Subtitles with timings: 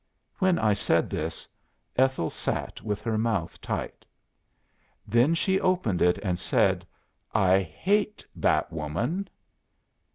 [0.39, 1.47] '""When I said this,
[1.95, 4.03] Ethel sat with her mouth tight.
[5.05, 6.87] Then she opened it and said:
[7.35, 9.27] 'I hate that woman.